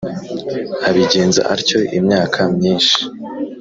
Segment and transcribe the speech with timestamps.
[0.89, 2.97] abigenza atyo imyaka myinshi,